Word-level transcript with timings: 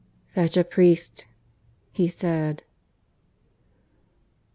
"Fetch 0.33 0.57
a 0.57 0.63
priest," 0.63 1.27
he 1.91 2.07
said. 2.09 2.63